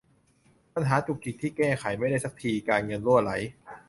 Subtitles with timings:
[0.73, 3.31] ปัญหาจุกจิกที่แก้ไขไม่ได้สักที การเงินรั่วไหล